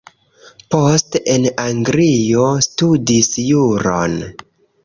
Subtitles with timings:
[0.75, 4.19] Poste en Anglio studis juron.